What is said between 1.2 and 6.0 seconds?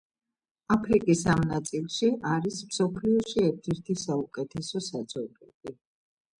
ამ ნაწილში არის მსოფლიოში ერთ-ერთი საუკეთესო საძოვრები.